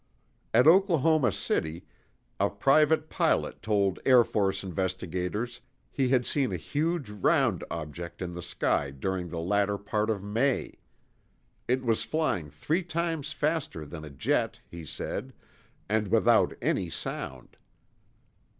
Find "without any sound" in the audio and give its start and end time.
16.07-17.55